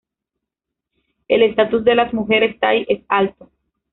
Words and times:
El 1.27 1.43
estatus 1.43 1.83
de 1.85 1.93
las 1.93 2.11
mujeres 2.11 2.59
tai 2.59 2.87
es 2.89 3.01
alto. 3.07 3.51